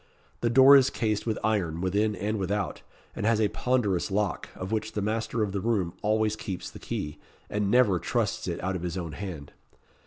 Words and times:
The 0.39 0.49
door 0.49 0.75
is 0.75 0.89
cased 0.89 1.27
with 1.27 1.37
iron, 1.43 1.79
within 1.79 2.15
and 2.15 2.39
without, 2.39 2.81
and 3.15 3.23
has 3.27 3.39
a 3.39 3.49
ponderous 3.49 4.09
lock, 4.09 4.49
of 4.55 4.71
which 4.71 4.93
the 4.93 5.01
master 5.03 5.43
of 5.43 5.51
the 5.51 5.61
room 5.61 5.93
always 6.01 6.35
keeps 6.35 6.71
the 6.71 6.79
key, 6.79 7.19
and 7.51 7.69
never 7.69 7.99
trusts 7.99 8.47
it 8.47 8.59
out 8.63 8.75
of 8.75 8.81
his 8.81 8.97
own 8.97 9.11
hand. 9.11 9.53